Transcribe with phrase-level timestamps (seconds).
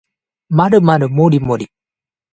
[0.49, 1.69] まるまるもりもり